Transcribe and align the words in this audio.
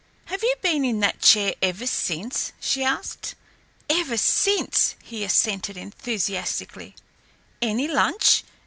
"Have 0.25 0.41
you 0.41 0.55
been 0.63 0.83
in 0.83 0.99
that 1.01 1.21
chair 1.21 1.53
ever 1.61 1.85
since?" 1.85 2.53
she 2.59 2.83
asked. 2.83 3.35
"Ever 3.87 4.17
since," 4.17 4.95
he 5.03 5.23
assented 5.23 5.77
enthusiastically. 5.77 6.95
"Any 7.61 7.87
lunch?" 7.87 8.41